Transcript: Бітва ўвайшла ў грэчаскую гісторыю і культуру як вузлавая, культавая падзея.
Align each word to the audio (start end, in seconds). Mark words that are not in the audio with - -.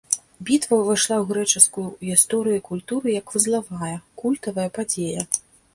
Бітва 0.49 0.77
ўвайшла 0.79 1.15
ў 1.19 1.25
грэчаскую 1.33 1.85
гісторыю 2.09 2.57
і 2.61 2.65
культуру 2.73 3.07
як 3.19 3.25
вузлавая, 3.37 3.95
культавая 4.25 4.69
падзея. 4.79 5.21